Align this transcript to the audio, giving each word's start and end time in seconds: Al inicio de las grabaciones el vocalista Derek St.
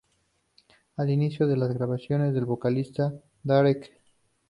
Al 0.97 1.11
inicio 1.11 1.45
de 1.45 1.55
las 1.57 1.75
grabaciones 1.75 2.35
el 2.35 2.45
vocalista 2.45 3.13
Derek 3.43 3.83
St. 3.83 3.97